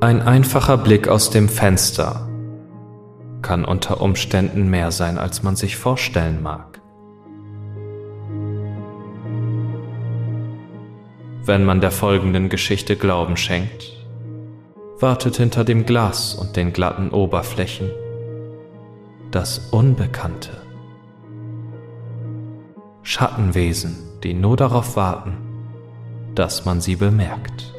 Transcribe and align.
Ein 0.00 0.20
einfacher 0.20 0.76
Blick 0.76 1.08
aus 1.08 1.30
dem 1.30 1.48
Fenster 1.48 2.28
kann 3.40 3.64
unter 3.64 4.02
Umständen 4.02 4.68
mehr 4.68 4.90
sein, 4.90 5.16
als 5.16 5.42
man 5.42 5.56
sich 5.56 5.76
vorstellen 5.76 6.42
mag. 6.42 6.80
Wenn 11.44 11.64
man 11.64 11.80
der 11.80 11.90
folgenden 11.90 12.50
Geschichte 12.50 12.96
Glauben 12.96 13.38
schenkt, 13.38 13.92
wartet 15.00 15.36
hinter 15.36 15.64
dem 15.64 15.86
Glas 15.86 16.34
und 16.34 16.56
den 16.56 16.72
glatten 16.72 17.10
Oberflächen 17.10 17.90
das 19.30 19.68
Unbekannte. 19.70 20.62
Schattenwesen, 23.02 23.96
die 24.22 24.34
nur 24.34 24.56
darauf 24.56 24.96
warten, 24.96 25.36
dass 26.34 26.64
man 26.64 26.80
sie 26.80 26.96
bemerkt. 26.96 27.75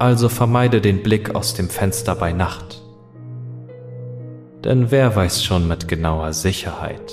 Also 0.00 0.30
vermeide 0.30 0.80
den 0.80 1.02
Blick 1.02 1.34
aus 1.34 1.52
dem 1.52 1.68
Fenster 1.68 2.14
bei 2.14 2.32
Nacht. 2.32 2.80
Denn 4.64 4.90
wer 4.90 5.14
weiß 5.14 5.44
schon 5.44 5.68
mit 5.68 5.88
genauer 5.88 6.32
Sicherheit, 6.32 7.12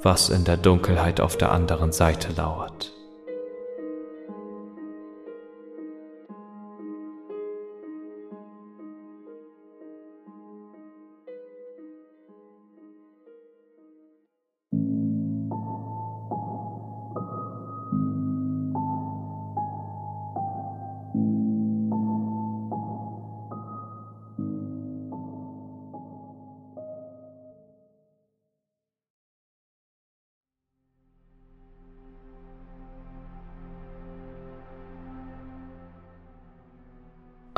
was 0.00 0.30
in 0.30 0.44
der 0.44 0.56
Dunkelheit 0.56 1.20
auf 1.20 1.36
der 1.36 1.50
anderen 1.50 1.90
Seite 1.90 2.28
lauert. 2.36 2.92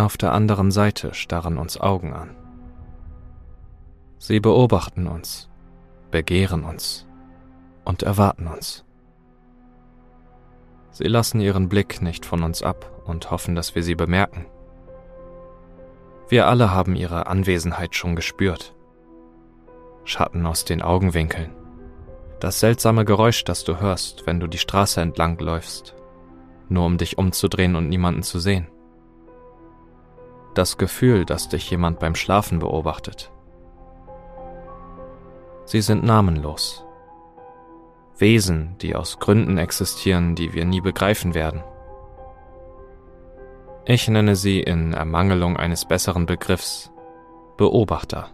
Auf 0.01 0.17
der 0.17 0.33
anderen 0.33 0.70
Seite 0.70 1.12
starren 1.12 1.59
uns 1.59 1.79
Augen 1.79 2.15
an. 2.15 2.34
Sie 4.17 4.41
beobachten 4.41 5.06
uns, 5.06 5.51
begehren 6.11 6.65
uns 6.65 7.06
und 7.84 8.03
erwarten 8.03 8.47
uns. 8.47 8.87
Sie 10.91 11.05
lassen 11.05 11.43
ihren 11.43 11.69
Blick 11.69 12.01
nicht 12.01 12.25
von 12.25 12.43
uns 12.43 12.62
ab 12.62 12.91
und 13.05 13.31
hoffen, 13.31 13.55
dass 13.55 13.75
wir 13.75 13.83
sie 13.83 13.95
bemerken. 13.95 14.47
Wir 16.31 16.47
alle 16.47 16.71
haben 16.71 16.97
ihre 16.97 17.27
Anwesenheit 17.27 17.95
schon 17.95 18.17
gespürt. 18.17 18.75
Schatten 20.05 20.47
aus 20.47 20.65
den 20.65 20.81
Augenwinkeln. 20.81 21.51
Das 22.41 22.59
seltsame 22.59 23.05
Geräusch, 23.05 23.45
das 23.45 23.65
du 23.65 23.81
hörst, 23.81 24.27
wenn 24.27 24.41
du 24.41 24.47
die 24.47 24.56
Straße 24.56 25.03
entlang 25.03 25.39
läufst, 25.41 25.95
nur 26.71 26.87
um 26.87 26.97
dich 26.97 27.19
umzudrehen 27.19 27.77
und 27.77 27.91
niemanden 27.91 28.23
zu 28.23 28.39
sehen 28.39 28.67
das 30.61 30.77
Gefühl, 30.77 31.25
dass 31.25 31.48
dich 31.48 31.70
jemand 31.70 32.00
beim 32.00 32.14
Schlafen 32.14 32.58
beobachtet. 32.58 33.33
Sie 35.64 35.80
sind 35.80 36.05
namenlos. 36.05 36.84
Wesen, 38.19 38.77
die 38.83 38.94
aus 38.94 39.19
Gründen 39.19 39.56
existieren, 39.56 40.34
die 40.34 40.53
wir 40.53 40.66
nie 40.66 40.82
begreifen 40.82 41.32
werden. 41.32 41.65
Ich 43.87 44.06
nenne 44.06 44.37
sie 44.37 44.60
in 44.60 44.93
Ermangelung 44.93 45.56
eines 45.56 45.87
besseren 45.87 46.26
Begriffs 46.26 46.91
Beobachter. 47.56 48.28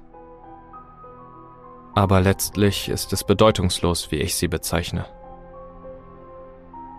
Aber 1.95 2.21
letztlich 2.21 2.89
ist 2.89 3.13
es 3.13 3.23
bedeutungslos, 3.23 4.11
wie 4.11 4.17
ich 4.17 4.35
sie 4.35 4.49
bezeichne. 4.49 5.07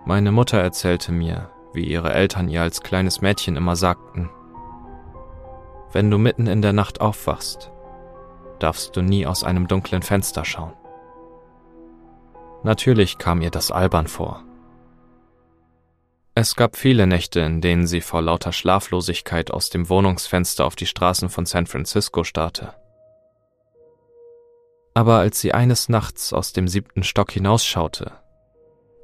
Meine 0.06 0.32
Mutter 0.32 0.60
erzählte 0.60 1.12
mir, 1.12 1.50
wie 1.74 1.84
ihre 1.84 2.14
Eltern 2.14 2.48
ihr 2.48 2.62
als 2.62 2.82
kleines 2.82 3.20
Mädchen 3.20 3.58
immer 3.58 3.76
sagten, 3.76 4.30
wenn 5.92 6.12
du 6.12 6.18
mitten 6.18 6.48
in 6.48 6.62
der 6.62 6.74
Nacht 6.74 7.02
aufwachst, 7.02 7.72
darfst 8.60 8.96
du 8.96 9.02
nie 9.02 9.26
aus 9.26 9.44
einem 9.44 9.68
dunklen 9.68 10.02
Fenster 10.02 10.46
schauen. 10.46 10.74
Natürlich 12.64 13.18
kam 13.18 13.42
ihr 13.42 13.52
das 13.52 13.72
albern 13.72 14.08
vor. 14.08 14.44
Es 16.36 16.56
gab 16.56 16.76
viele 16.76 17.08
Nächte, 17.08 17.40
in 17.40 17.62
denen 17.62 17.88
sie 17.88 18.02
vor 18.02 18.22
lauter 18.22 18.52
Schlaflosigkeit 18.52 19.50
aus 19.50 19.70
dem 19.70 19.90
Wohnungsfenster 19.90 20.66
auf 20.66 20.76
die 20.76 20.86
Straßen 20.86 21.30
von 21.30 21.46
San 21.46 21.66
Francisco 21.66 22.24
starrte. 22.24 22.74
Aber 24.94 25.18
als 25.18 25.42
sie 25.42 25.54
eines 25.54 25.90
Nachts 25.90 26.34
aus 26.34 26.54
dem 26.54 26.68
siebten 26.68 27.04
Stock 27.04 27.32
hinausschaute, 27.32 28.12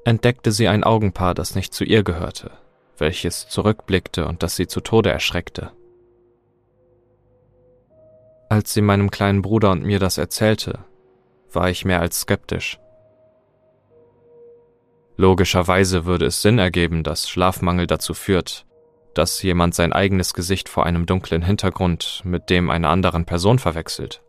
entdeckte 0.06 0.52
sie 0.52 0.68
ein 0.68 0.84
Augenpaar, 0.84 1.34
das 1.34 1.56
nicht 1.56 1.74
zu 1.74 1.84
ihr 1.84 2.04
gehörte, 2.04 2.52
welches 2.98 3.48
zurückblickte 3.48 4.28
und 4.28 4.44
das 4.44 4.56
sie 4.56 4.68
zu 4.68 4.82
Tode 4.82 5.10
erschreckte. 5.10 5.72
Als 8.54 8.72
sie 8.72 8.84
meinem 8.84 9.10
kleinen 9.10 9.42
Bruder 9.42 9.72
und 9.72 9.84
mir 9.84 9.98
das 9.98 10.20
erzählte, 10.20 10.86
war 11.52 11.72
ich 11.72 11.86
mehr 11.86 12.02
als 12.02 12.20
skeptisch. 12.20 12.78
Logischerweise 15.18 16.06
würde 16.06 16.28
es 16.28 16.44
Sinn 16.44 16.60
ergeben, 16.60 17.02
dass 17.02 17.28
Schlafmangel 17.28 17.88
dazu 17.88 18.14
führt, 18.14 18.68
dass 19.16 19.42
jemand 19.42 19.74
sein 19.74 19.92
eigenes 19.92 20.36
Gesicht 20.36 20.70
vor 20.70 20.86
einem 20.86 21.08
dunklen 21.08 21.42
Hintergrund 21.42 22.22
mit 22.26 22.52
dem 22.52 22.70
einer 22.70 22.90
anderen 22.90 23.26
Person 23.26 23.58
verwechselt. 23.58 24.22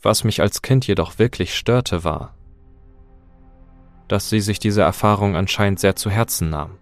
Was 0.00 0.22
mich 0.22 0.40
als 0.40 0.62
Kind 0.62 0.86
jedoch 0.86 1.18
wirklich 1.18 1.56
störte, 1.56 2.04
war, 2.04 2.36
dass 4.06 4.30
sie 4.30 4.40
sich 4.40 4.60
diese 4.60 4.82
Erfahrung 4.82 5.34
anscheinend 5.34 5.80
sehr 5.80 5.96
zu 5.96 6.10
Herzen 6.10 6.48
nahm. 6.48 6.78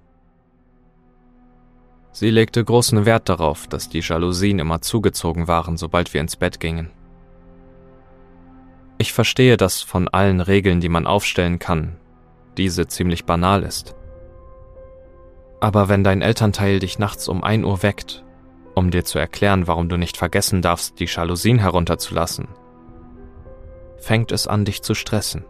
Sie 2.13 2.31
legte 2.31 2.65
großen 2.65 3.07
Wert 3.07 3.29
darauf, 3.29 3.67
dass 3.67 3.89
die 3.89 4.01
Jalousien 4.01 4.59
immer 4.59 4.81
zugezogen 4.81 5.47
waren, 5.49 5.77
sobald 5.77 6.15
wir 6.15 6.21
ins 6.21 6.37
Bett 6.37 6.59
gingen. 6.61 6.91
Ich 8.99 9.13
verstehe, 9.13 9.57
dass 9.57 9.81
von 9.83 10.09
allen 10.09 10.41
Regeln, 10.41 10.81
die 10.81 10.89
man 10.89 11.07
aufstellen 11.07 11.59
kann, 11.59 11.97
diese 12.57 12.89
ziemlich 12.89 13.25
banal 13.25 13.63
ist. 13.63 13.95
Aber 15.61 15.89
wenn 15.89 16.03
dein 16.03 16.23
Elternteil 16.23 16.81
dich 16.81 16.99
nachts 16.99 17.29
um 17.29 17.45
ein 17.45 17.65
Uhr 17.65 17.83
weckt, 17.83 18.25
um 18.75 18.91
dir 18.91 19.05
zu 19.05 19.19
erklären, 19.19 19.67
warum 19.67 19.89
du 19.89 19.97
nicht 19.97 20.17
vergessen 20.17 20.63
darfst, 20.63 20.99
die 21.01 21.07
Jalousien 21.07 21.59
herunterzulassen, 21.59 22.49
fängt 23.99 24.33
es 24.33 24.47
an, 24.47 24.65
dich 24.65 24.83
zu 24.83 24.95
stressen. 24.95 25.45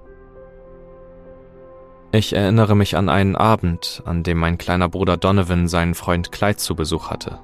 Ich 2.11 2.33
erinnere 2.33 2.75
mich 2.75 2.97
an 2.97 3.11
einen 3.11 3.37
Abend, 3.37 4.03
an 4.07 4.23
dem 4.23 4.39
mein 4.39 4.57
kleiner 4.57 4.89
Bruder 4.89 5.19
Donovan 5.19 5.69
seinen 5.69 5.95
Freund 5.95 6.33
Clyde 6.33 6.57
zu 6.57 6.75
Besuch 6.75 7.11
hatte. 7.11 7.39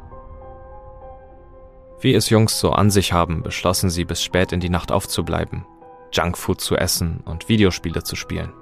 Wie 2.01 2.15
es 2.15 2.31
Jungs 2.31 2.59
so 2.59 2.73
an 2.73 2.91
sich 2.91 3.13
haben, 3.13 3.43
beschlossen 3.43 3.91
sie 3.91 4.07
bis 4.07 4.23
spät 4.23 4.53
in 4.53 4.61
die 4.61 4.71
Nacht 4.71 4.91
aufzubleiben, 4.91 5.67
Junkfood 6.13 6.63
zu 6.63 6.77
essen 6.77 7.23
und 7.27 7.51
Videospiele 7.51 8.05
zu 8.05 8.17
spielen. 8.17 8.55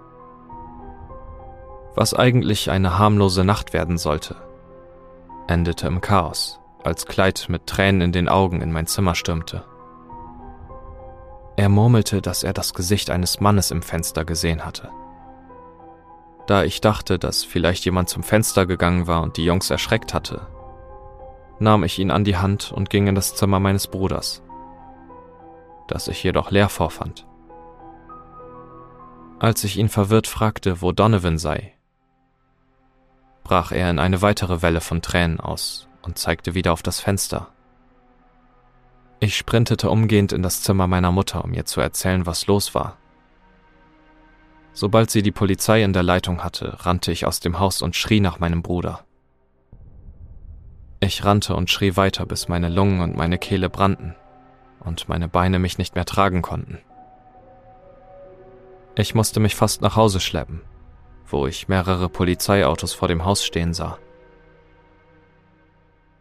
Was 1.94 2.14
eigentlich 2.14 2.68
eine 2.70 2.98
harmlose 2.98 3.44
Nacht 3.44 3.72
werden 3.72 3.96
sollte, 3.96 4.36
endete 5.46 5.86
im 5.86 6.00
Chaos, 6.00 6.58
als 6.82 7.06
Clyde 7.06 7.42
mit 7.46 7.68
Tränen 7.68 8.00
in 8.00 8.12
den 8.12 8.28
Augen 8.28 8.60
in 8.60 8.72
mein 8.72 8.88
Zimmer 8.88 9.14
stürmte. 9.14 9.64
Er 11.56 11.68
murmelte, 11.68 12.22
dass 12.22 12.42
er 12.42 12.54
das 12.54 12.74
Gesicht 12.74 13.08
eines 13.10 13.38
Mannes 13.38 13.70
im 13.70 13.82
Fenster 13.82 14.24
gesehen 14.24 14.64
hatte. 14.64 14.90
Da 16.52 16.64
ich 16.64 16.82
dachte, 16.82 17.18
dass 17.18 17.44
vielleicht 17.44 17.86
jemand 17.86 18.10
zum 18.10 18.22
Fenster 18.22 18.66
gegangen 18.66 19.06
war 19.06 19.22
und 19.22 19.38
die 19.38 19.44
Jungs 19.46 19.70
erschreckt 19.70 20.12
hatte, 20.12 20.48
nahm 21.58 21.82
ich 21.82 21.98
ihn 21.98 22.10
an 22.10 22.24
die 22.24 22.36
Hand 22.36 22.72
und 22.72 22.90
ging 22.90 23.06
in 23.06 23.14
das 23.14 23.34
Zimmer 23.34 23.58
meines 23.58 23.86
Bruders, 23.86 24.42
das 25.88 26.08
ich 26.08 26.22
jedoch 26.22 26.50
leer 26.50 26.68
vorfand. 26.68 27.26
Als 29.38 29.64
ich 29.64 29.78
ihn 29.78 29.88
verwirrt 29.88 30.26
fragte, 30.26 30.82
wo 30.82 30.92
Donovan 30.92 31.38
sei, 31.38 31.72
brach 33.44 33.72
er 33.72 33.88
in 33.88 33.98
eine 33.98 34.20
weitere 34.20 34.60
Welle 34.60 34.82
von 34.82 35.00
Tränen 35.00 35.40
aus 35.40 35.88
und 36.02 36.18
zeigte 36.18 36.52
wieder 36.52 36.74
auf 36.74 36.82
das 36.82 37.00
Fenster. 37.00 37.48
Ich 39.20 39.38
sprintete 39.38 39.88
umgehend 39.88 40.34
in 40.34 40.42
das 40.42 40.60
Zimmer 40.60 40.86
meiner 40.86 41.12
Mutter, 41.12 41.44
um 41.44 41.54
ihr 41.54 41.64
zu 41.64 41.80
erzählen, 41.80 42.26
was 42.26 42.46
los 42.46 42.74
war. 42.74 42.98
Sobald 44.74 45.10
sie 45.10 45.22
die 45.22 45.32
Polizei 45.32 45.82
in 45.82 45.92
der 45.92 46.02
Leitung 46.02 46.42
hatte, 46.42 46.86
rannte 46.86 47.12
ich 47.12 47.26
aus 47.26 47.40
dem 47.40 47.58
Haus 47.58 47.82
und 47.82 47.94
schrie 47.94 48.20
nach 48.20 48.38
meinem 48.38 48.62
Bruder. 48.62 49.04
Ich 51.00 51.24
rannte 51.24 51.56
und 51.56 51.70
schrie 51.70 51.96
weiter, 51.96 52.26
bis 52.26 52.48
meine 52.48 52.68
Lungen 52.68 53.00
und 53.00 53.16
meine 53.16 53.38
Kehle 53.38 53.68
brannten 53.68 54.14
und 54.80 55.08
meine 55.08 55.28
Beine 55.28 55.58
mich 55.58 55.78
nicht 55.78 55.94
mehr 55.94 56.04
tragen 56.04 56.42
konnten. 56.42 56.78
Ich 58.94 59.14
musste 59.14 59.40
mich 59.40 59.56
fast 59.56 59.82
nach 59.82 59.96
Hause 59.96 60.20
schleppen, 60.20 60.62
wo 61.26 61.46
ich 61.46 61.68
mehrere 61.68 62.08
Polizeiautos 62.08 62.92
vor 62.94 63.08
dem 63.08 63.24
Haus 63.24 63.44
stehen 63.44 63.74
sah. 63.74 63.98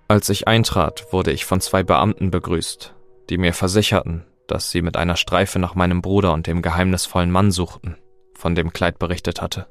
Als 0.08 0.30
ich 0.30 0.48
eintrat, 0.48 1.08
wurde 1.12 1.32
ich 1.32 1.46
von 1.46 1.62
zwei 1.62 1.84
Beamten 1.84 2.32
begrüßt, 2.32 2.96
die 3.30 3.38
mir 3.38 3.54
versicherten, 3.54 4.26
dass 4.48 4.72
sie 4.72 4.82
mit 4.82 4.98
einer 4.98 5.16
Streife 5.16 5.60
nach 5.60 5.76
meinem 5.76 6.02
Bruder 6.02 6.34
und 6.34 6.48
dem 6.48 6.62
geheimnisvollen 6.62 7.32
Mann 7.32 7.52
suchten, 7.52 7.98
von 8.42 8.56
dem 8.56 8.74
Kleid 8.74 8.98
berichtet 8.98 9.42
hatte. 9.42 9.68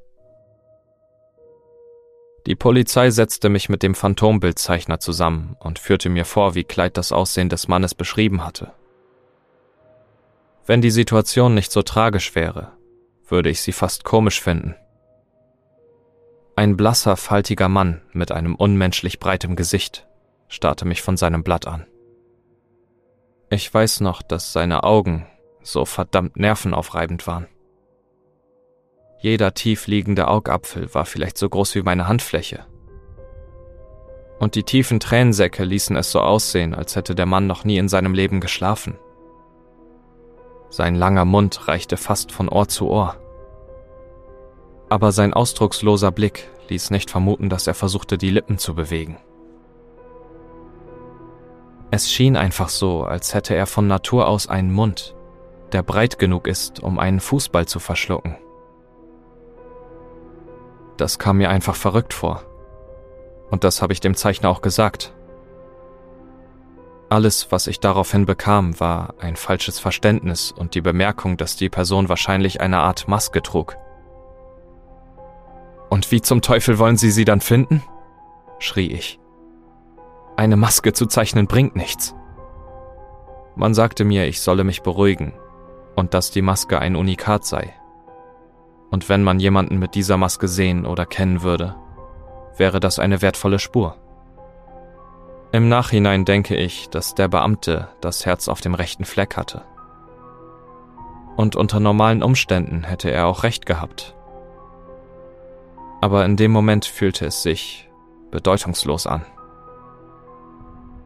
Die 2.46 2.54
Polizei 2.54 3.10
setzte 3.10 3.48
mich 3.48 3.68
mit 3.68 3.82
dem 3.82 3.94
Phantombildzeichner 3.94 5.00
zusammen 5.00 5.56
und 5.58 5.78
führte 5.78 6.08
mir 6.08 6.24
vor, 6.24 6.54
wie 6.54 6.64
Kleid 6.64 6.96
das 6.96 7.12
Aussehen 7.12 7.48
des 7.48 7.68
Mannes 7.68 7.94
beschrieben 7.94 8.44
hatte. 8.44 8.72
Wenn 10.66 10.80
die 10.80 10.92
Situation 10.92 11.54
nicht 11.54 11.72
so 11.72 11.82
tragisch 11.82 12.34
wäre, 12.34 12.72
würde 13.26 13.50
ich 13.50 13.60
sie 13.60 13.72
fast 13.72 14.04
komisch 14.04 14.40
finden. 14.40 14.76
Ein 16.54 16.76
blasser, 16.76 17.16
faltiger 17.16 17.68
Mann 17.68 18.02
mit 18.12 18.32
einem 18.32 18.54
unmenschlich 18.54 19.18
breitem 19.18 19.56
Gesicht 19.56 20.06
starrte 20.48 20.84
mich 20.84 21.02
von 21.02 21.16
seinem 21.16 21.42
Blatt 21.42 21.66
an. 21.66 21.86
Ich 23.50 23.72
weiß 23.72 24.00
noch, 24.00 24.22
dass 24.22 24.52
seine 24.52 24.84
Augen 24.84 25.26
so 25.62 25.84
verdammt 25.84 26.36
nervenaufreibend 26.36 27.26
waren. 27.26 27.48
Jeder 29.20 29.52
tief 29.52 29.86
liegende 29.86 30.28
Augapfel 30.28 30.94
war 30.94 31.04
vielleicht 31.04 31.36
so 31.36 31.48
groß 31.48 31.74
wie 31.74 31.82
meine 31.82 32.08
Handfläche. 32.08 32.64
Und 34.38 34.54
die 34.54 34.62
tiefen 34.62 34.98
Tränensäcke 34.98 35.62
ließen 35.62 35.94
es 35.96 36.10
so 36.10 36.20
aussehen, 36.20 36.74
als 36.74 36.96
hätte 36.96 37.14
der 37.14 37.26
Mann 37.26 37.46
noch 37.46 37.64
nie 37.64 37.76
in 37.76 37.88
seinem 37.88 38.14
Leben 38.14 38.40
geschlafen. 38.40 38.98
Sein 40.70 40.94
langer 40.94 41.26
Mund 41.26 41.68
reichte 41.68 41.98
fast 41.98 42.32
von 42.32 42.48
Ohr 42.48 42.68
zu 42.68 42.88
Ohr. 42.88 43.16
Aber 44.88 45.12
sein 45.12 45.34
ausdrucksloser 45.34 46.12
Blick 46.12 46.48
ließ 46.70 46.90
nicht 46.90 47.10
vermuten, 47.10 47.50
dass 47.50 47.66
er 47.66 47.74
versuchte, 47.74 48.16
die 48.16 48.30
Lippen 48.30 48.56
zu 48.56 48.74
bewegen. 48.74 49.18
Es 51.90 52.10
schien 52.10 52.36
einfach 52.36 52.70
so, 52.70 53.02
als 53.02 53.34
hätte 53.34 53.54
er 53.54 53.66
von 53.66 53.86
Natur 53.86 54.28
aus 54.28 54.46
einen 54.46 54.72
Mund, 54.72 55.14
der 55.72 55.82
breit 55.82 56.18
genug 56.18 56.46
ist, 56.46 56.80
um 56.80 56.98
einen 56.98 57.20
Fußball 57.20 57.66
zu 57.66 57.80
verschlucken. 57.80 58.36
Das 61.00 61.18
kam 61.18 61.38
mir 61.38 61.48
einfach 61.48 61.76
verrückt 61.76 62.12
vor. 62.12 62.42
Und 63.50 63.64
das 63.64 63.80
habe 63.80 63.94
ich 63.94 64.00
dem 64.00 64.14
Zeichner 64.14 64.50
auch 64.50 64.60
gesagt. 64.60 65.14
Alles, 67.08 67.50
was 67.50 67.68
ich 67.68 67.80
daraufhin 67.80 68.26
bekam, 68.26 68.78
war 68.80 69.14
ein 69.18 69.36
falsches 69.36 69.78
Verständnis 69.78 70.52
und 70.52 70.74
die 70.74 70.82
Bemerkung, 70.82 71.38
dass 71.38 71.56
die 71.56 71.70
Person 71.70 72.10
wahrscheinlich 72.10 72.60
eine 72.60 72.80
Art 72.80 73.08
Maske 73.08 73.40
trug. 73.40 73.78
Und 75.88 76.12
wie 76.12 76.20
zum 76.20 76.42
Teufel 76.42 76.78
wollen 76.78 76.98
Sie 76.98 77.10
sie 77.10 77.24
dann 77.24 77.40
finden? 77.40 77.82
schrie 78.58 78.92
ich. 78.92 79.18
Eine 80.36 80.58
Maske 80.58 80.92
zu 80.92 81.06
zeichnen 81.06 81.46
bringt 81.46 81.76
nichts. 81.76 82.14
Man 83.56 83.72
sagte 83.72 84.04
mir, 84.04 84.26
ich 84.26 84.42
solle 84.42 84.64
mich 84.64 84.82
beruhigen 84.82 85.32
und 85.96 86.12
dass 86.12 86.30
die 86.30 86.42
Maske 86.42 86.78
ein 86.78 86.94
Unikat 86.94 87.46
sei, 87.46 87.72
und 88.90 89.08
wenn 89.08 89.22
man 89.22 89.40
jemanden 89.40 89.78
mit 89.78 89.94
dieser 89.94 90.16
Maske 90.16 90.48
sehen 90.48 90.84
oder 90.84 91.06
kennen 91.06 91.42
würde, 91.42 91.76
wäre 92.56 92.80
das 92.80 92.98
eine 92.98 93.22
wertvolle 93.22 93.58
Spur. 93.58 93.96
Im 95.52 95.68
Nachhinein 95.68 96.24
denke 96.24 96.56
ich, 96.56 96.88
dass 96.90 97.14
der 97.14 97.28
Beamte 97.28 97.88
das 98.00 98.26
Herz 98.26 98.48
auf 98.48 98.60
dem 98.60 98.74
rechten 98.74 99.04
Fleck 99.04 99.36
hatte. 99.36 99.62
Und 101.36 101.56
unter 101.56 101.80
normalen 101.80 102.22
Umständen 102.22 102.84
hätte 102.84 103.10
er 103.10 103.26
auch 103.26 103.42
recht 103.42 103.66
gehabt. 103.66 104.14
Aber 106.00 106.24
in 106.24 106.36
dem 106.36 106.50
Moment 106.50 106.84
fühlte 106.84 107.26
es 107.26 107.42
sich 107.42 107.88
bedeutungslos 108.30 109.06
an. 109.06 109.24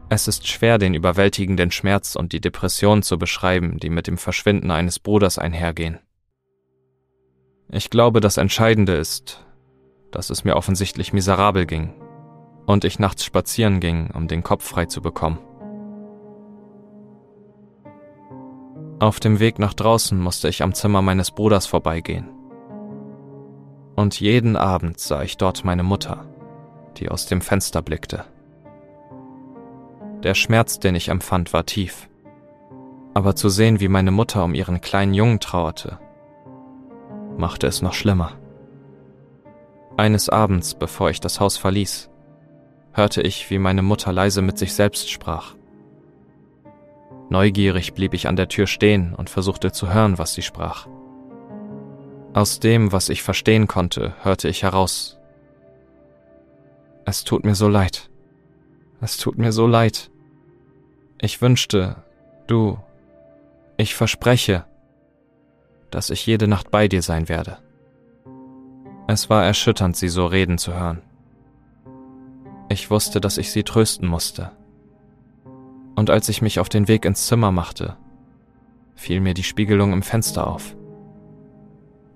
Es 0.09 0.27
ist 0.27 0.47
schwer, 0.47 0.77
den 0.77 0.93
überwältigenden 0.93 1.71
Schmerz 1.71 2.15
und 2.15 2.31
die 2.31 2.41
Depression 2.41 3.01
zu 3.01 3.17
beschreiben, 3.17 3.79
die 3.79 3.89
mit 3.89 4.05
dem 4.05 4.17
Verschwinden 4.17 4.69
eines 4.69 4.99
Bruders 4.99 5.39
einhergehen. 5.39 5.99
Ich 7.69 7.89
glaube, 7.89 8.21
das 8.21 8.37
Entscheidende 8.37 8.93
ist, 8.93 9.45
dass 10.11 10.29
es 10.29 10.43
mir 10.43 10.55
offensichtlich 10.55 11.13
miserabel 11.13 11.65
ging 11.65 11.93
und 12.65 12.85
ich 12.85 12.99
nachts 12.99 13.25
spazieren 13.25 13.79
ging, 13.79 14.11
um 14.11 14.27
den 14.27 14.43
Kopf 14.43 14.63
frei 14.63 14.85
zu 14.85 15.01
bekommen. 15.01 15.39
Auf 18.99 19.19
dem 19.19 19.39
Weg 19.39 19.59
nach 19.59 19.73
draußen 19.73 20.17
musste 20.19 20.47
ich 20.47 20.63
am 20.63 20.73
Zimmer 20.73 21.01
meines 21.01 21.31
Bruders 21.31 21.65
vorbeigehen. 21.65 22.29
Und 23.95 24.19
jeden 24.19 24.55
Abend 24.55 24.99
sah 24.99 25.21
ich 25.21 25.37
dort 25.37 25.65
meine 25.65 25.83
Mutter, 25.83 26.25
die 26.97 27.09
aus 27.09 27.25
dem 27.25 27.41
Fenster 27.41 27.81
blickte. 27.81 28.25
Der 30.23 30.33
Schmerz, 30.33 30.79
den 30.79 30.95
ich 30.95 31.09
empfand, 31.09 31.51
war 31.53 31.65
tief. 31.65 32.09
Aber 33.13 33.35
zu 33.35 33.49
sehen, 33.49 33.79
wie 33.79 33.89
meine 33.89 34.11
Mutter 34.11 34.43
um 34.43 34.53
ihren 34.53 34.81
kleinen 34.81 35.13
Jungen 35.13 35.39
trauerte, 35.39 35.99
machte 37.37 37.67
es 37.67 37.81
noch 37.81 37.93
schlimmer. 37.93 38.33
Eines 39.97 40.29
Abends, 40.29 40.73
bevor 40.73 41.09
ich 41.09 41.19
das 41.19 41.39
Haus 41.39 41.57
verließ, 41.57 42.09
hörte 42.93 43.21
ich, 43.21 43.49
wie 43.49 43.59
meine 43.59 43.81
Mutter 43.81 44.11
leise 44.11 44.41
mit 44.41 44.57
sich 44.57 44.73
selbst 44.73 45.09
sprach. 45.09 45.55
Neugierig 47.29 47.93
blieb 47.93 48.13
ich 48.13 48.27
an 48.27 48.35
der 48.35 48.47
Tür 48.47 48.67
stehen 48.67 49.13
und 49.13 49.29
versuchte 49.29 49.71
zu 49.71 49.93
hören, 49.93 50.17
was 50.17 50.33
sie 50.33 50.41
sprach. 50.41 50.87
Aus 52.33 52.59
dem, 52.59 52.91
was 52.91 53.09
ich 53.09 53.23
verstehen 53.23 53.67
konnte, 53.67 54.13
hörte 54.21 54.49
ich 54.49 54.63
heraus. 54.63 55.17
Es 57.05 57.23
tut 57.23 57.45
mir 57.45 57.55
so 57.55 57.67
leid. 57.67 58.09
Es 58.99 59.17
tut 59.17 59.37
mir 59.37 59.51
so 59.51 59.67
leid. 59.67 60.11
Ich 61.21 61.41
wünschte, 61.41 62.03
du, 62.47 62.77
ich 63.77 63.95
verspreche, 63.95 64.65
dass 65.95 66.09
ich 66.09 66.25
jede 66.25 66.45
Nacht 66.45 66.71
bei 66.71 66.89
dir 66.89 67.01
sein 67.01 67.29
werde. 67.29 67.57
Es 69.07 69.29
war 69.29 69.45
erschütternd, 69.45 69.95
sie 69.95 70.09
so 70.09 70.25
reden 70.25 70.57
zu 70.57 70.73
hören. 70.73 71.01
Ich 72.67 72.91
wusste, 72.91 73.21
dass 73.21 73.37
ich 73.37 73.49
sie 73.49 73.63
trösten 73.63 74.05
musste. 74.05 74.51
Und 75.95 76.09
als 76.09 76.27
ich 76.27 76.41
mich 76.41 76.59
auf 76.59 76.67
den 76.67 76.89
Weg 76.89 77.05
ins 77.05 77.27
Zimmer 77.27 77.53
machte, 77.53 77.95
fiel 78.95 79.21
mir 79.21 79.33
die 79.33 79.43
Spiegelung 79.43 79.93
im 79.93 80.03
Fenster 80.03 80.47
auf. 80.47 80.75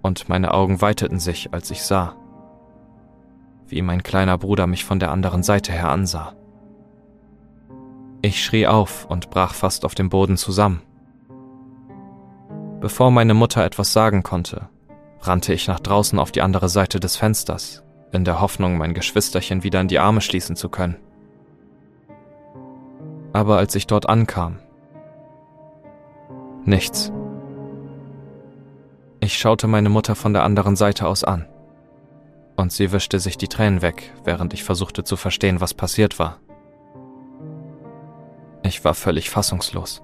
Und 0.02 0.28
meine 0.28 0.54
Augen 0.54 0.82
weiteten 0.82 1.20
sich, 1.20 1.54
als 1.54 1.72
ich 1.72 1.82
sah, 1.82 2.18
wie 3.66 3.82
mein 3.82 4.04
kleiner 4.04 4.38
Bruder 4.38 4.68
mich 4.68 4.84
von 4.84 5.00
der 5.00 5.12
anderen 5.12 5.42
Seite 5.42 5.72
her 5.72 5.88
ansah. 5.88 6.36
Ich 8.22 8.44
schrie 8.44 8.68
auf 8.68 9.06
und 9.06 9.30
brach 9.30 9.54
fast 9.54 9.86
auf 9.86 9.96
dem 9.96 10.10
Boden 10.10 10.36
zusammen. 10.36 10.82
Bevor 12.82 13.12
meine 13.12 13.34
Mutter 13.34 13.66
etwas 13.66 13.92
sagen 13.92 14.24
konnte, 14.24 14.70
rannte 15.22 15.54
ich 15.54 15.68
nach 15.68 15.82
draußen 15.82 16.18
auf 16.18 16.32
die 16.32 16.42
andere 16.42 16.70
Seite 16.70 17.00
des 17.00 17.18
Fensters, 17.18 17.84
in 18.14 18.24
der 18.24 18.40
Hoffnung, 18.40 18.78
mein 18.78 18.94
Geschwisterchen 18.94 19.64
wieder 19.64 19.82
in 19.82 19.90
die 19.90 20.00
Arme 20.00 20.22
schließen 20.22 20.56
zu 20.56 20.70
können. 20.70 20.96
Aber 23.34 23.58
als 23.58 23.76
ich 23.76 23.86
dort 23.86 24.08
ankam, 24.08 24.60
nichts. 26.64 27.12
Ich 29.20 29.38
schaute 29.38 29.68
meine 29.68 29.90
Mutter 29.90 30.16
von 30.16 30.32
der 30.32 30.44
anderen 30.44 30.78
Seite 30.78 31.06
aus 31.06 31.26
an, 31.26 31.46
und 32.56 32.72
sie 32.72 32.94
wischte 32.94 33.20
sich 33.20 33.38
die 33.38 33.50
Tränen 33.50 33.82
weg, 33.82 34.14
während 34.24 34.54
ich 34.54 34.64
versuchte 34.64 35.04
zu 35.04 35.18
verstehen, 35.18 35.60
was 35.60 35.74
passiert 35.74 36.18
war. 36.18 36.40
Ich 38.64 38.86
war 38.86 38.94
völlig 38.94 39.30
fassungslos. 39.30 40.02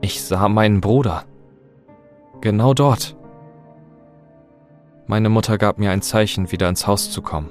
Ich 0.00 0.22
sah 0.22 0.48
meinen 0.48 0.80
Bruder. 0.80 1.24
Genau 2.40 2.72
dort. 2.72 3.16
Meine 5.06 5.28
Mutter 5.28 5.58
gab 5.58 5.78
mir 5.78 5.90
ein 5.90 6.02
Zeichen, 6.02 6.52
wieder 6.52 6.68
ins 6.68 6.86
Haus 6.86 7.10
zu 7.10 7.22
kommen. 7.22 7.50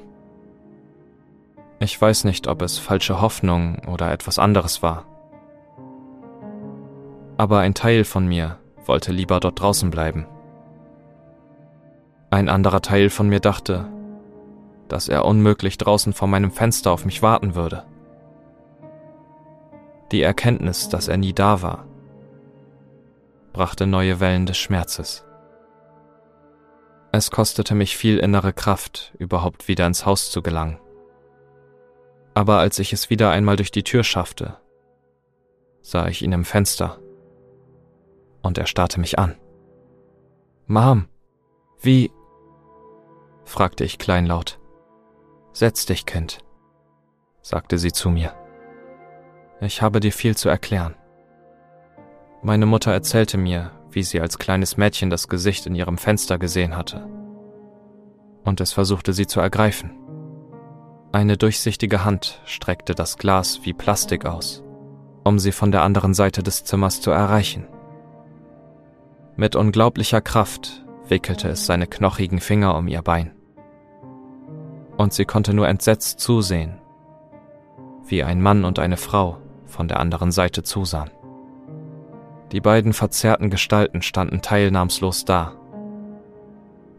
Ich 1.80 2.00
weiß 2.00 2.24
nicht, 2.24 2.48
ob 2.48 2.62
es 2.62 2.78
falsche 2.78 3.22
Hoffnung 3.22 3.80
oder 3.88 4.12
etwas 4.12 4.40
anderes 4.40 4.82
war. 4.82 5.06
Aber 7.38 7.60
ein 7.60 7.74
Teil 7.74 8.04
von 8.04 8.28
mir 8.28 8.58
wollte 8.86 9.12
lieber 9.12 9.40
dort 9.40 9.60
draußen 9.60 9.92
bleiben. 9.92 10.26
Ein 12.30 12.50
anderer 12.50 12.82
Teil 12.82 13.10
von 13.10 13.28
mir 13.28 13.40
dachte, 13.40 13.90
dass 14.88 15.10
er 15.10 15.26
unmöglich 15.26 15.78
draußen 15.78 16.14
vor 16.14 16.28
meinem 16.28 16.52
Fenster 16.52 16.92
auf 16.92 17.06
mich 17.06 17.22
warten 17.22 17.56
würde. 17.56 17.84
Die 20.12 20.22
Erkenntnis, 20.22 20.90
dass 20.90 21.10
er 21.10 21.18
nie 21.18 21.34
da 21.34 21.62
war, 21.62 21.86
brachte 23.58 23.88
neue 23.88 24.20
Wellen 24.20 24.46
des 24.46 24.56
Schmerzes. 24.60 25.26
Es 27.12 27.32
kostete 27.32 27.74
mich 27.74 27.98
viel 27.98 28.20
innere 28.20 28.54
Kraft, 28.54 29.16
überhaupt 29.18 29.68
wieder 29.68 29.88
ins 29.88 30.06
Haus 30.06 30.30
zu 30.30 30.44
gelangen. 30.44 30.80
Aber 32.36 32.60
als 32.60 32.78
ich 32.78 32.94
es 32.94 33.10
wieder 33.10 33.32
einmal 33.32 33.56
durch 33.56 33.72
die 33.72 33.82
Tür 33.82 34.04
schaffte, 34.04 34.58
sah 35.82 36.08
ich 36.08 36.22
ihn 36.22 36.34
im 36.34 36.46
Fenster 36.46 37.00
und 38.44 38.60
er 38.60 38.68
starrte 38.68 39.00
mich 39.00 39.18
an. 39.18 39.36
Mom, 40.68 41.08
wie, 41.82 42.12
fragte 43.44 43.86
ich 43.86 43.98
kleinlaut. 43.98 44.60
Setz 45.52 45.88
dich, 45.88 46.06
Kind, 46.06 46.46
sagte 47.42 47.80
sie 47.80 47.92
zu 47.92 48.12
mir. 48.12 48.36
Ich 49.62 49.82
habe 49.82 50.00
dir 50.00 50.12
viel 50.12 50.38
zu 50.38 50.48
erklären. 50.48 50.94
Meine 52.44 52.66
Mutter 52.66 52.92
erzählte 52.92 53.38
mir, 53.38 53.72
wie 53.90 54.04
sie 54.04 54.22
als 54.22 54.38
kleines 54.38 54.78
Mädchen 54.78 55.10
das 55.10 55.28
Gesicht 55.28 55.66
in 55.66 55.76
ihrem 55.76 55.98
Fenster 55.98 56.38
gesehen 56.38 56.78
hatte. 56.78 57.08
Und 58.44 58.62
es 58.62 58.72
versuchte 58.72 59.14
sie 59.14 59.28
zu 59.28 59.40
ergreifen. 59.40 59.92
Eine 61.12 61.38
durchsichtige 61.38 62.06
Hand 62.06 62.40
streckte 62.46 62.94
das 62.94 63.18
Glas 63.18 63.62
wie 63.64 63.74
Plastik 63.74 64.26
aus, 64.26 64.64
um 65.24 65.40
sie 65.40 65.52
von 65.52 65.72
der 65.72 65.82
anderen 65.82 66.14
Seite 66.14 66.44
des 66.44 66.64
Zimmers 66.64 67.02
zu 67.02 67.12
erreichen. 67.12 67.68
Mit 69.36 69.56
unglaublicher 69.56 70.22
Kraft 70.22 70.86
wickelte 71.08 71.50
es 71.50 71.66
seine 71.66 71.88
knochigen 71.88 72.40
Finger 72.40 72.78
um 72.78 72.88
ihr 72.88 73.02
Bein. 73.02 73.32
Und 74.98 75.14
sie 75.14 75.26
konnte 75.26 75.54
nur 75.54 75.68
entsetzt 75.68 76.20
zusehen, 76.20 76.80
wie 78.06 78.24
ein 78.24 78.42
Mann 78.42 78.64
und 78.64 78.80
eine 78.80 78.98
Frau 78.98 79.38
von 79.66 79.88
der 79.88 80.00
anderen 80.00 80.32
Seite 80.32 80.64
zusahen. 80.64 81.12
Die 82.52 82.62
beiden 82.62 82.94
verzerrten 82.94 83.50
Gestalten 83.50 84.02
standen 84.02 84.42
teilnahmslos 84.42 85.26
da, 85.26 85.54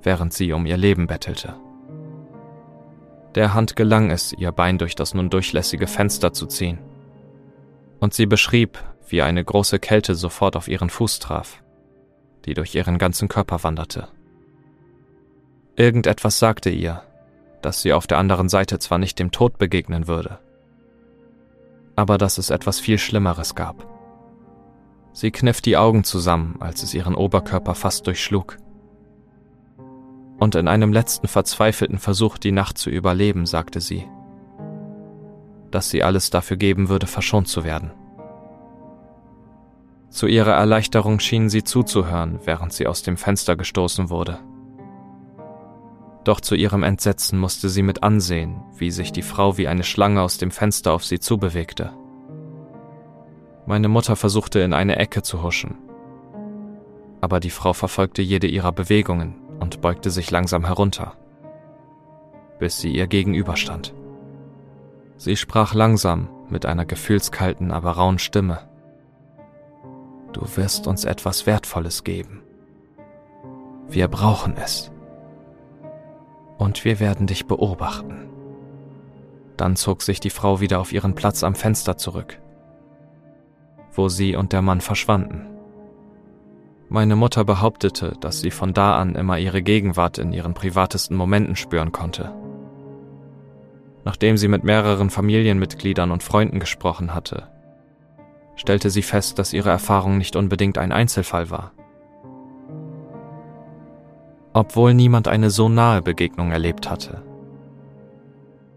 während 0.03 0.33
sie 0.33 0.53
um 0.53 0.67
ihr 0.67 0.77
Leben 0.77 1.07
bettelte. 1.07 1.55
Der 3.35 3.55
Hand 3.55 3.77
gelang 3.77 4.11
es, 4.11 4.33
ihr 4.33 4.53
Bein 4.53 4.79
durch 4.79 4.95
das 4.95 5.15
nun 5.15 5.31
durchlässige 5.31 5.87
Fenster 5.87 6.33
zu 6.33 6.47
ziehen. 6.47 6.79
Und 8.01 8.13
sie 8.13 8.27
beschrieb, 8.27 8.79
wie 9.09 9.23
eine 9.23 9.43
große 9.43 9.79
Kälte 9.79 10.15
sofort 10.15 10.57
auf 10.57 10.69
ihren 10.69 10.91
Fuß 10.91 11.19
traf, 11.19 11.63
die 12.45 12.55
durch 12.55 12.75
ihren 12.75 12.99
ganzen 12.99 13.29
Körper 13.29 13.63
wanderte. 13.65 14.09
Irgendetwas 15.77 16.39
sagte 16.39 16.71
ihr, 16.71 17.03
dass 17.63 17.83
sie 17.83 17.93
auf 17.93 18.07
der 18.07 18.19
anderen 18.19 18.49
Seite 18.49 18.79
zwar 18.79 18.99
nicht 18.99 19.19
dem 19.19 19.31
Tod 19.31 19.59
begegnen 19.59 20.09
würde, 20.09 20.39
aber 21.97 22.19
dass 22.19 22.39
es 22.39 22.51
etwas 22.51 22.81
viel 22.81 22.99
Schlimmeres 22.99 23.55
gab. 23.55 23.98
Sie 25.19 25.33
kniff 25.33 25.61
die 25.61 25.77
Augen 25.77 26.05
zusammen, 26.05 26.59
als 26.61 26.85
es 26.85 26.95
ihren 26.95 27.17
Oberkörper 27.17 27.75
fast 27.75 28.07
durchschlug. 28.07 28.57
Und 30.39 30.55
in 30.55 30.69
einem 30.69 30.93
letzten 30.93 31.27
verzweifelten 31.27 31.99
Versuch, 31.99 32.39
die 32.39 32.53
Nacht 32.53 32.79
zu 32.79 32.89
überleben, 32.89 33.45
sagte 33.45 33.81
sie, 33.81 34.07
dass 35.73 35.91
sie 35.91 36.05
alles 36.05 36.31
dafür 36.31 36.57
geben 36.57 36.89
würde, 36.89 37.09
verschont 37.09 37.49
zu 37.49 37.65
werden. 37.65 37.91
Zu 40.09 40.29
ihrer 40.29 40.53
Erleichterung 40.53 41.19
schien 41.19 41.49
sie 41.49 41.65
zuzuhören, 41.65 42.39
während 42.45 42.73
sie 42.73 42.87
aus 42.87 43.03
dem 43.03 43.17
Fenster 43.17 43.57
gestoßen 43.57 44.11
wurde. 44.11 44.39
Doch 46.23 46.41
zu 46.41 46.55
ihrem 46.55 46.85
Entsetzen 46.85 47.41
musste 47.41 47.69
sie 47.69 47.83
mit 47.83 48.05
ansehen, 48.05 48.63
wie 48.77 48.93
sich 48.93 49.11
die 49.11 49.23
Frau 49.23 49.59
wie 49.59 49.67
eine 49.67 49.83
Schlange 49.83 50.23
aus 50.23 50.39
dem 50.39 50.53
Fenster 50.53 50.93
auf 50.93 51.05
sie 51.05 51.19
zubewegte. 51.19 51.91
Meine 53.69 53.89
Mutter 53.89 54.17
versuchte 54.17 54.61
in 54.61 54.73
eine 54.73 54.97
Ecke 54.97 55.23
zu 55.23 55.43
huschen. 55.43 55.77
Aber 57.21 57.39
die 57.39 57.51
Frau 57.51 57.75
verfolgte 57.75 58.23
jede 58.23 58.47
ihrer 58.47 58.73
Bewegungen 58.73 59.35
und 59.61 59.83
beugte 59.83 60.11
sich 60.11 60.31
langsam 60.31 60.65
herunter, 60.65 61.19
bis 62.59 62.79
sie 62.79 62.91
ihr 62.91 63.07
gegenüberstand. 63.07 63.93
Sie 65.19 65.37
sprach 65.37 65.75
langsam 65.75 66.31
mit 66.49 66.65
einer 66.65 66.87
gefühlskalten, 66.87 67.71
aber 67.71 67.91
rauen 67.91 68.19
Stimme. 68.19 68.71
Du 70.33 70.41
wirst 70.57 70.87
uns 70.87 71.05
etwas 71.05 71.45
Wertvolles 71.45 72.05
geben. 72.05 72.43
Wir 73.87 74.09
brauchen 74.09 74.57
es. 74.57 74.91
Und 76.57 76.87
wir 76.87 77.01
werden 77.01 77.27
dich 77.27 77.47
beobachten. 77.47 78.31
Dann 79.59 79.77
zog 79.77 80.01
sich 80.01 80.21
die 80.21 80.31
Frau 80.31 80.61
wieder 80.61 80.81
auf 80.81 80.91
ihren 80.91 81.15
Platz 81.15 81.45
am 81.45 81.55
Fenster 81.55 81.99
zurück 81.99 82.41
wo 83.93 84.09
sie 84.09 84.37
und 84.37 84.53
der 84.53 84.63
Mann 84.63 84.81
verschwanden. 84.81 85.47
Meine 86.91 87.17
Mutter 87.17 87.45
behauptete, 87.45 88.17
dass 88.21 88.41
sie 88.41 88.51
von 88.51 88.73
da 88.73 88.97
an 88.97 89.15
immer 89.15 89.39
ihre 89.39 89.63
Gegenwart 89.63 90.17
in 90.17 90.33
ihren 90.33 90.55
privatesten 90.55 91.17
Momenten 91.17 91.55
spüren 91.55 91.93
konnte. 91.93 92.33
Nachdem 94.05 94.39
sie 94.39 94.49
mit 94.49 94.65
mehreren 94.65 95.11
Familienmitgliedern 95.11 96.11
und 96.11 96.23
Freunden 96.23 96.61
gesprochen 96.61 97.15
hatte, 97.15 97.49
stellte 98.57 98.89
sie 98.89 99.03
fest, 99.03 99.39
dass 99.39 99.53
ihre 99.53 99.69
Erfahrung 99.69 100.17
nicht 100.17 100.35
unbedingt 100.35 100.79
ein 100.79 100.93
Einzelfall 100.93 101.51
war. 101.51 101.73
Obwohl 104.55 104.95
niemand 104.95 105.29
eine 105.29 105.51
so 105.51 105.69
nahe 105.69 106.01
Begegnung 106.01 106.51
erlebt 106.53 106.89
hatte, 106.89 107.23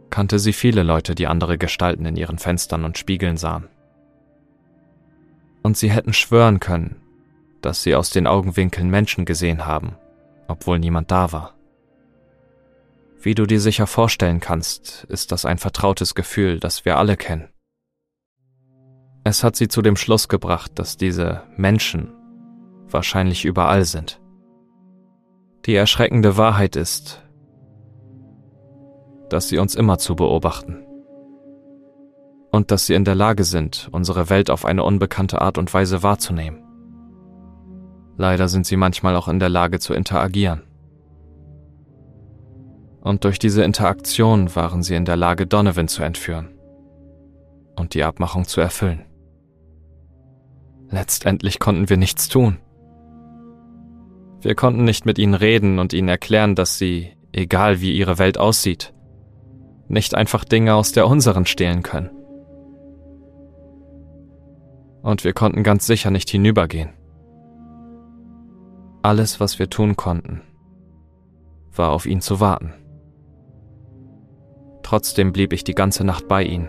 kannte 0.10 0.38
sie 0.38 0.52
viele 0.52 0.84
Leute, 0.84 1.16
die 1.16 1.28
andere 1.28 1.58
Gestalten 1.58 2.06
in 2.06 2.18
ihren 2.18 2.40
Fenstern 2.40 2.84
und 2.84 2.98
Spiegeln 2.98 3.38
sahen 3.38 3.70
und 5.64 5.78
sie 5.78 5.92
hätten 5.92 6.14
schwören 6.14 6.60
können, 6.60 7.02
dass 7.62 7.84
sie 7.84 7.96
aus 7.96 8.10
den 8.10 8.28
Augenwinkeln 8.28 8.90
Menschen 8.90 9.26
gesehen 9.26 9.66
haben, 9.66 9.96
obwohl 10.48 10.80
niemand 10.80 11.12
da 11.12 11.32
war. 11.32 11.56
Wie 13.22 13.36
du 13.36 13.46
dir 13.46 13.62
sicher 13.62 13.86
vorstellen 13.86 14.40
kannst, 14.40 15.06
ist 15.10 15.32
das 15.32 15.46
ein 15.46 15.60
vertrautes 15.60 16.16
Gefühl, 16.16 16.60
das 16.60 16.86
wir 16.86 16.98
alle 16.98 17.18
kennen. 17.18 17.50
Es 19.24 19.44
hat 19.44 19.56
sie 19.56 19.68
zu 19.68 19.84
dem 19.84 19.96
Schluss 19.96 20.28
gebracht, 20.28 20.72
dass 20.76 20.98
diese 20.98 21.44
Menschen 21.56 22.12
wahrscheinlich 22.88 23.46
überall 23.46 23.86
sind. 23.86 24.20
Die 25.68 25.76
erschreckende 25.76 26.38
Wahrheit 26.38 26.76
ist, 26.76 27.22
dass 29.30 29.48
sie 29.48 29.60
uns 29.60 29.76
immer 29.76 30.00
zu 30.00 30.16
beobachten 30.16 30.84
und 32.52 32.70
dass 32.70 32.86
sie 32.86 32.94
in 32.94 33.06
der 33.06 33.16
Lage 33.16 33.44
sind, 33.44 33.88
unsere 33.92 34.30
Welt 34.30 34.50
auf 34.50 34.66
eine 34.66 34.84
unbekannte 34.84 35.42
Art 35.42 35.58
und 35.58 35.74
Weise 35.74 36.04
wahrzunehmen. 36.04 36.62
Leider 38.18 38.50
sind 38.50 38.66
sie 38.66 38.76
manchmal 38.76 39.16
auch 39.16 39.30
in 39.30 39.40
der 39.40 39.50
Lage 39.50 39.80
zu 39.80 39.94
interagieren. 39.94 40.64
Und 43.00 43.24
durch 43.24 43.40
diese 43.40 43.64
Interaktion 43.64 44.56
waren 44.56 44.84
sie 44.84 44.96
in 44.96 45.06
der 45.06 45.16
Lage, 45.16 45.48
Donovan 45.48 45.88
zu 45.88 46.04
entführen 46.04 46.50
und 47.80 47.96
die 47.96 48.04
Abmachung 48.04 48.46
zu 48.46 48.62
erfüllen. 48.62 49.06
Letztendlich 50.90 51.60
konnten 51.60 51.90
wir 51.90 51.98
nichts 51.98 52.28
tun. 52.28 52.58
Wir 54.42 54.56
konnten 54.56 54.84
nicht 54.84 55.06
mit 55.06 55.18
ihnen 55.18 55.34
reden 55.34 55.80
und 55.80 55.94
ihnen 55.94 56.10
erklären, 56.10 56.54
dass 56.54 56.78
sie, 56.78 57.14
egal 57.32 57.80
wie 57.80 57.94
ihre 57.94 58.20
Welt 58.20 58.38
aussieht, 58.38 58.94
nicht 59.88 60.16
einfach 60.16 60.44
Dinge 60.44 60.76
aus 60.76 60.92
der 60.92 61.08
unseren 61.08 61.46
stehlen 61.46 61.82
können 61.82 62.21
und 65.02 65.24
wir 65.24 65.34
konnten 65.34 65.64
ganz 65.64 65.86
sicher 65.86 66.12
nicht 66.12 66.30
hinübergehen. 66.30 66.90
Alles, 69.02 69.40
was 69.40 69.58
wir 69.58 69.70
tun 69.70 69.96
konnten, 69.96 70.42
war 71.76 71.92
auf 71.92 72.06
ihn 72.06 72.22
zu 72.22 72.40
warten. 72.40 72.74
Trotzdem 74.84 75.32
blieb 75.32 75.54
ich 75.54 75.64
die 75.64 75.74
ganze 75.74 76.04
Nacht 76.04 76.28
bei 76.28 76.44
ihm. 76.44 76.68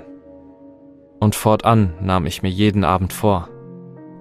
Und 1.21 1.35
fortan 1.35 1.95
nahm 2.01 2.27
ich 2.27 2.43
mir 2.43 2.51
jeden 2.51 2.85
Abend 2.85 3.12
vor, 3.12 3.49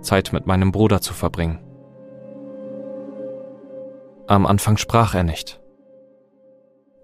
Zeit 0.02 0.34
mit 0.34 0.46
meinem 0.46 0.72
Bruder 0.72 1.02
zu 1.02 1.14
verbringen. 1.14 1.60
Am 4.28 4.46
Anfang 4.46 4.78
sprach 4.78 5.14
er 5.16 5.24
nicht. 5.24 5.62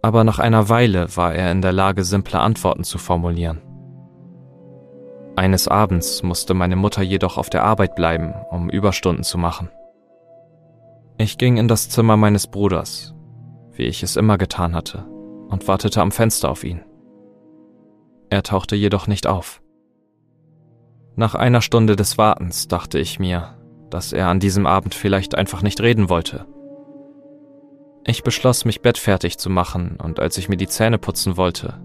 Aber 0.02 0.24
nach 0.24 0.40
einer 0.40 0.70
Weile 0.70 1.16
war 1.16 1.34
er 1.34 1.52
in 1.52 1.62
der 1.62 1.74
Lage, 1.74 2.04
simple 2.04 2.40
Antworten 2.40 2.84
zu 2.84 2.98
formulieren. 2.98 3.62
Eines 5.38 5.68
Abends 5.68 6.24
musste 6.24 6.56
meine 6.56 6.76
Mutter 6.76 7.04
jedoch 7.04 7.38
auf 7.38 7.52
der 7.52 7.64
Arbeit 7.64 7.94
bleiben, 7.94 8.34
um 8.50 8.72
Überstunden 8.72 9.24
zu 9.24 9.38
machen. 9.38 9.70
Ich 11.20 11.38
ging 11.38 11.58
in 11.58 11.68
das 11.68 11.90
Zimmer 11.90 12.18
meines 12.18 12.48
Bruders, 12.48 13.14
wie 13.72 13.84
ich 13.84 14.02
es 14.02 14.16
immer 14.16 14.40
getan 14.40 14.74
hatte, 14.74 15.06
und 15.48 15.68
wartete 15.68 16.02
am 16.02 16.12
Fenster 16.12 16.50
auf 16.50 16.64
ihn. 16.64 16.82
Er 18.32 18.42
tauchte 18.42 18.76
jedoch 18.76 19.06
nicht 19.06 19.28
auf. 19.28 19.62
Nach 21.16 21.36
einer 21.36 21.62
Stunde 21.62 21.96
des 21.96 22.18
Wartens 22.18 22.68
dachte 22.68 22.98
ich 22.98 23.20
mir, 23.20 23.60
dass 23.92 24.14
er 24.14 24.30
an 24.30 24.40
diesem 24.40 24.66
Abend 24.66 24.96
vielleicht 24.96 25.36
einfach 25.36 25.62
nicht 25.62 25.82
reden 25.82 26.10
wollte. 26.10 26.48
Ich 28.08 28.24
beschloss, 28.24 28.66
mich 28.66 28.82
bettfertig 28.82 29.38
zu 29.38 29.52
machen, 29.52 30.00
und 30.02 30.20
als 30.20 30.40
ich 30.40 30.50
mir 30.50 30.58
die 30.58 30.68
Zähne 30.68 30.98
putzen 30.98 31.38
wollte, 31.38 31.80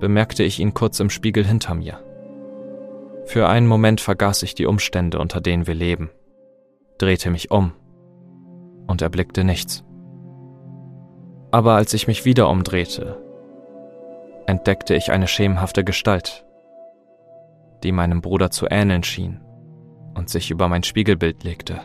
bemerkte 0.00 0.44
ich 0.44 0.60
ihn 0.60 0.72
kurz 0.72 0.98
im 0.98 1.10
Spiegel 1.10 1.44
hinter 1.44 1.74
mir. 1.74 2.07
Für 3.28 3.46
einen 3.46 3.66
Moment 3.66 4.00
vergaß 4.00 4.42
ich 4.42 4.54
die 4.54 4.64
Umstände, 4.64 5.18
unter 5.18 5.42
denen 5.42 5.66
wir 5.66 5.74
leben, 5.74 6.08
drehte 6.96 7.28
mich 7.28 7.50
um 7.50 7.72
und 8.86 9.02
erblickte 9.02 9.44
nichts. 9.44 9.84
Aber 11.50 11.74
als 11.74 11.92
ich 11.92 12.06
mich 12.06 12.24
wieder 12.24 12.48
umdrehte, 12.48 13.22
entdeckte 14.46 14.94
ich 14.94 15.12
eine 15.12 15.28
schemenhafte 15.28 15.84
Gestalt, 15.84 16.46
die 17.82 17.92
meinem 17.92 18.22
Bruder 18.22 18.50
zu 18.50 18.66
ähneln 18.70 19.02
schien 19.02 19.42
und 20.14 20.30
sich 20.30 20.50
über 20.50 20.68
mein 20.68 20.82
Spiegelbild 20.82 21.44
legte. 21.44 21.82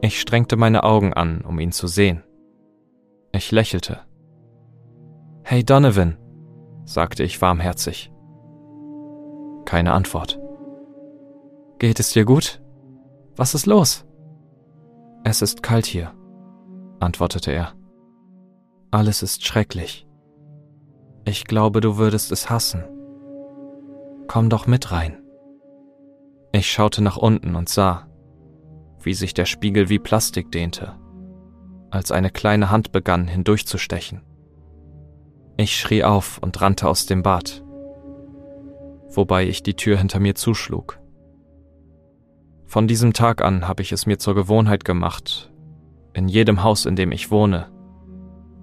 Ich 0.00 0.20
strengte 0.20 0.56
meine 0.56 0.82
Augen 0.82 1.12
an, 1.12 1.42
um 1.42 1.60
ihn 1.60 1.70
zu 1.70 1.86
sehen, 1.86 2.24
Ich 3.30 3.52
lächelte. 3.52 4.00
Hey 5.44 5.62
Donovan, 5.62 6.16
sagte 6.86 7.22
ich 7.22 7.40
warmherzig. 7.40 8.11
Keine 9.64 9.92
Antwort. 9.92 10.38
Geht 11.78 12.00
es 12.00 12.10
dir 12.10 12.24
gut? 12.24 12.62
Was 13.36 13.54
ist 13.54 13.66
los? 13.66 14.04
Es 15.24 15.42
ist 15.42 15.62
kalt 15.62 15.86
hier, 15.86 16.12
antwortete 17.00 17.52
er. 17.52 17.72
Alles 18.90 19.22
ist 19.22 19.46
schrecklich. 19.46 20.06
Ich 21.24 21.44
glaube, 21.44 21.80
du 21.80 21.96
würdest 21.96 22.32
es 22.32 22.50
hassen. 22.50 22.84
Komm 24.26 24.50
doch 24.50 24.66
mit 24.66 24.90
rein. 24.90 25.22
Ich 26.52 26.70
schaute 26.70 27.02
nach 27.02 27.16
unten 27.16 27.54
und 27.54 27.68
sah, 27.68 28.06
wie 29.00 29.14
sich 29.14 29.32
der 29.32 29.46
Spiegel 29.46 29.88
wie 29.88 29.98
Plastik 29.98 30.52
dehnte, 30.52 30.94
als 31.90 32.12
eine 32.12 32.30
kleine 32.30 32.70
Hand 32.70 32.92
begann 32.92 33.26
hindurchzustechen. 33.26 34.22
Ich 35.56 35.78
schrie 35.78 36.04
auf 36.04 36.38
und 36.38 36.60
rannte 36.60 36.88
aus 36.88 37.06
dem 37.06 37.22
Bad, 37.22 37.64
wobei 39.16 39.46
ich 39.46 39.62
die 39.62 39.74
Tür 39.74 39.98
hinter 39.98 40.20
mir 40.20 40.34
zuschlug. 40.34 40.98
Von 42.66 42.88
diesem 42.88 43.12
Tag 43.12 43.42
an 43.42 43.68
habe 43.68 43.82
ich 43.82 43.92
es 43.92 44.06
mir 44.06 44.18
zur 44.18 44.34
Gewohnheit 44.34 44.84
gemacht, 44.84 45.52
in 46.14 46.28
jedem 46.28 46.62
Haus, 46.62 46.86
in 46.86 46.96
dem 46.96 47.12
ich 47.12 47.30
wohne, 47.30 47.70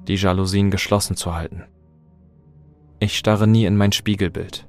die 0.08 0.16
Jalousien 0.16 0.72
geschlossen 0.72 1.16
zu 1.16 1.36
halten. 1.36 1.66
Ich 3.00 3.18
starre 3.18 3.48
nie 3.48 3.66
in 3.66 3.78
mein 3.78 3.92
Spiegelbild. 3.92 4.68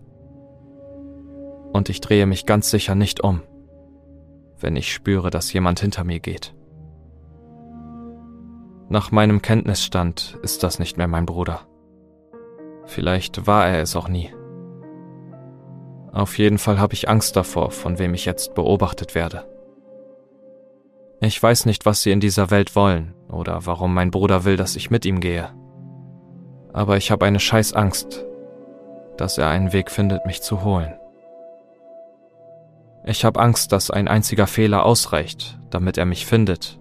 Und 1.72 1.88
ich 1.88 2.00
drehe 2.00 2.26
mich 2.26 2.46
ganz 2.46 2.70
sicher 2.70 2.94
nicht 2.94 3.22
um, 3.22 3.42
wenn 4.58 4.76
ich 4.76 4.92
spüre, 4.92 5.30
dass 5.30 5.52
jemand 5.52 5.80
hinter 5.80 6.04
mir 6.04 6.20
geht. 6.20 6.54
Nach 8.88 9.12
meinem 9.12 9.40
Kenntnisstand 9.40 10.38
ist 10.42 10.62
das 10.64 10.78
nicht 10.78 10.96
mehr 10.96 11.08
mein 11.08 11.26
Bruder. 11.26 11.60
Vielleicht 12.86 13.46
war 13.46 13.66
er 13.66 13.80
es 13.80 13.94
auch 13.94 14.08
nie. 14.08 14.30
Auf 16.12 16.38
jeden 16.38 16.58
Fall 16.58 16.78
habe 16.78 16.94
ich 16.94 17.08
Angst 17.08 17.36
davor, 17.36 17.70
von 17.70 17.98
wem 17.98 18.14
ich 18.14 18.24
jetzt 18.24 18.54
beobachtet 18.54 19.14
werde. 19.14 19.44
Ich 21.20 21.40
weiß 21.40 21.66
nicht, 21.66 21.86
was 21.86 22.02
sie 22.02 22.10
in 22.10 22.20
dieser 22.20 22.50
Welt 22.50 22.74
wollen 22.74 23.14
oder 23.28 23.66
warum 23.66 23.94
mein 23.94 24.10
Bruder 24.10 24.44
will, 24.44 24.56
dass 24.56 24.76
ich 24.76 24.90
mit 24.90 25.04
ihm 25.04 25.20
gehe. 25.20 25.54
Aber 26.72 26.96
ich 26.96 27.10
habe 27.10 27.26
eine 27.26 27.40
scheiß 27.40 27.74
Angst, 27.74 28.24
dass 29.16 29.38
er 29.38 29.48
einen 29.48 29.72
Weg 29.72 29.90
findet, 29.90 30.24
mich 30.26 30.40
zu 30.40 30.64
holen. 30.64 30.94
Ich 33.04 33.24
habe 33.24 33.40
Angst, 33.40 33.72
dass 33.72 33.90
ein 33.90 34.08
einziger 34.08 34.46
Fehler 34.46 34.84
ausreicht, 34.84 35.58
damit 35.70 35.98
er 35.98 36.06
mich 36.06 36.26
findet 36.26 36.80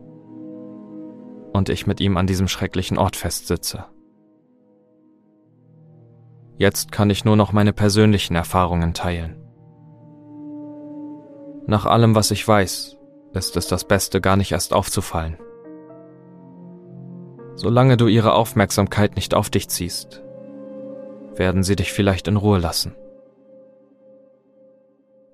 und 1.53 1.69
ich 1.69 1.87
mit 1.87 1.99
ihm 1.99 2.17
an 2.17 2.27
diesem 2.27 2.47
schrecklichen 2.47 2.97
Ort 2.97 3.15
festsitze. 3.15 3.85
Jetzt 6.59 6.91
kann 6.91 7.09
ich 7.09 7.23
nur 7.23 7.37
noch 7.37 7.53
meine 7.53 7.71
persönlichen 7.71 8.35
Erfahrungen 8.35 8.93
teilen. 8.93 9.37
Nach 11.65 11.85
allem, 11.85 12.15
was 12.15 12.31
ich 12.31 12.45
weiß, 12.45 12.97
ist 13.33 13.55
es 13.55 13.67
das 13.67 13.85
Beste, 13.85 14.19
gar 14.19 14.35
nicht 14.35 14.51
erst 14.51 14.73
aufzufallen. 14.73 15.37
Solange 17.55 17.95
du 17.95 18.07
ihre 18.07 18.33
Aufmerksamkeit 18.33 19.15
nicht 19.15 19.33
auf 19.35 19.49
dich 19.49 19.69
ziehst, 19.69 20.21
werden 21.33 21.63
sie 21.63 21.77
dich 21.77 21.93
vielleicht 21.93 22.27
in 22.27 22.35
Ruhe 22.35 22.59
lassen. 22.59 22.93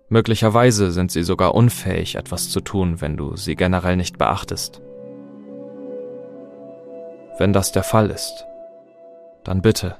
Möglicherweise 0.09 0.91
sind 0.91 1.11
sie 1.11 1.23
sogar 1.23 1.55
unfähig, 1.55 2.17
etwas 2.17 2.51
zu 2.51 2.61
tun, 2.61 3.01
wenn 3.01 3.17
du 3.17 3.35
sie 3.35 3.55
generell 3.55 3.95
nicht 3.97 4.19
beachtest. 4.19 4.79
Wenn 7.39 7.51
das 7.51 7.71
der 7.71 7.83
Fall 7.83 8.11
ist, 8.11 8.45
dann 9.43 9.63
bitte 9.63 9.97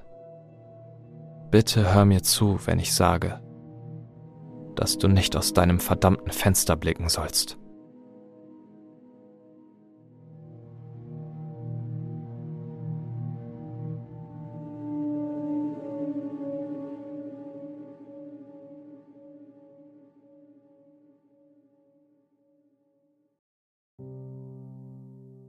Bitte 1.56 1.94
hör 1.94 2.04
mir 2.04 2.22
zu, 2.22 2.60
wenn 2.66 2.80
ich 2.80 2.94
sage, 2.94 3.40
dass 4.76 4.98
du 4.98 5.08
nicht 5.08 5.38
aus 5.38 5.54
deinem 5.54 5.80
verdammten 5.80 6.34
Fenster 6.34 6.76
blicken 6.76 7.08
sollst. 7.08 7.58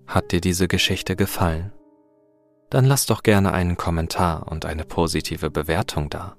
Hat 0.07 0.31
dir 0.31 0.41
diese 0.41 0.69
Geschichte 0.69 1.17
gefallen? 1.17 1.73
Dann 2.71 2.85
lass 2.85 3.07
doch 3.07 3.23
gerne 3.23 3.53
einen 3.53 3.77
Kommentar 3.77 4.49
und 4.49 4.65
eine 4.65 4.85
positive 4.85 5.51
Bewertung 5.51 6.11
da. 6.11 6.37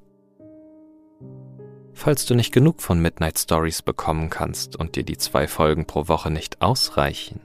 Falls 1.93 2.25
du 2.25 2.35
nicht 2.35 2.53
genug 2.53 2.81
von 2.81 2.99
Midnight 2.99 3.39
Stories 3.39 3.81
bekommen 3.81 4.29
kannst 4.29 4.75
und 4.75 4.95
dir 4.95 5.03
die 5.03 5.17
zwei 5.17 5.47
Folgen 5.47 5.85
pro 5.85 6.07
Woche 6.07 6.29
nicht 6.29 6.61
ausreichen, 6.61 7.41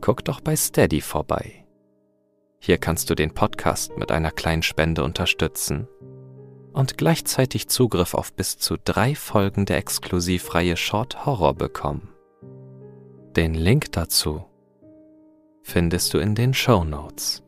guck 0.00 0.24
doch 0.24 0.40
bei 0.40 0.56
Steady 0.56 1.00
vorbei. 1.00 1.66
Hier 2.60 2.78
kannst 2.78 3.10
du 3.10 3.14
den 3.14 3.34
Podcast 3.34 3.96
mit 3.98 4.10
einer 4.10 4.30
kleinen 4.30 4.62
Spende 4.62 5.04
unterstützen 5.04 5.88
und 6.72 6.96
gleichzeitig 6.96 7.68
Zugriff 7.68 8.14
auf 8.14 8.32
bis 8.32 8.56
zu 8.56 8.76
drei 8.82 9.14
Folgen 9.14 9.66
der 9.66 9.78
Exklusivreihe 9.78 10.76
Short 10.76 11.26
Horror 11.26 11.54
bekommen. 11.54 12.08
Den 13.36 13.54
Link 13.54 13.92
dazu 13.92 14.44
findest 15.62 16.14
du 16.14 16.18
in 16.18 16.34
den 16.34 16.54
Show 16.54 16.84
Notes. 16.84 17.42